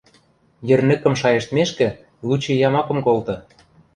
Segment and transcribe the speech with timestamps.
[0.67, 1.87] Йӹрнӹкӹм шайыштмешкӹ,
[2.27, 3.35] лучи ямакым колты...